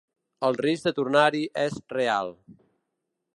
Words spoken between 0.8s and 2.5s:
de tornar-hi és real.